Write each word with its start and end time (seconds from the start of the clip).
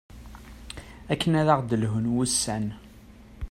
akken 1.11 1.33
ad 1.41 1.47
aɣ-d-lhun 1.53 2.11
wussan 2.13 2.65